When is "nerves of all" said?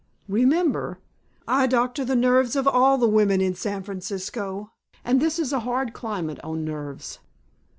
2.15-2.97